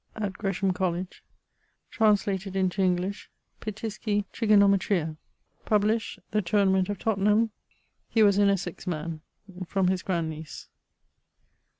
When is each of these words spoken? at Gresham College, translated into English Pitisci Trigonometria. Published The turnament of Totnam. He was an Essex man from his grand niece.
at 0.15 0.33
Gresham 0.33 0.73
College, 0.73 1.23
translated 1.91 2.55
into 2.55 2.81
English 2.81 3.29
Pitisci 3.61 4.25
Trigonometria. 4.31 5.15
Published 5.63 6.17
The 6.31 6.41
turnament 6.41 6.89
of 6.89 6.97
Totnam. 6.97 7.51
He 8.09 8.23
was 8.23 8.39
an 8.39 8.49
Essex 8.49 8.87
man 8.87 9.21
from 9.67 9.89
his 9.89 10.01
grand 10.01 10.31
niece. 10.31 10.69